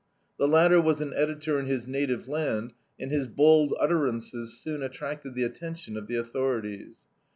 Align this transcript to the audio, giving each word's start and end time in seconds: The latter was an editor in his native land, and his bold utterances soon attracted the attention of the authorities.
The 0.39 0.47
latter 0.47 0.81
was 0.81 0.99
an 0.99 1.13
editor 1.15 1.59
in 1.59 1.67
his 1.67 1.85
native 1.85 2.27
land, 2.27 2.73
and 2.99 3.11
his 3.11 3.27
bold 3.27 3.75
utterances 3.79 4.59
soon 4.59 4.81
attracted 4.81 5.35
the 5.35 5.43
attention 5.43 5.95
of 5.95 6.07
the 6.07 6.15
authorities. 6.15 6.97